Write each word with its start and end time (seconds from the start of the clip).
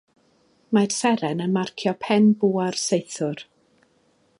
Mae'r 0.77 0.95
seren 0.95 1.45
yn 1.47 1.53
marcio 1.59 1.95
pen 2.07 2.27
bwa'r 2.45 2.83
Saethwr. 2.89 3.47